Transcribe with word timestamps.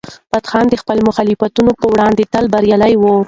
فتح 0.31 0.49
خان 0.51 0.65
د 0.69 0.73
خپلو 0.81 1.01
مخالفینو 1.09 1.71
په 1.79 1.85
وړاندې 1.91 2.23
تل 2.33 2.45
بریالی 2.53 2.93
و. 2.97 3.03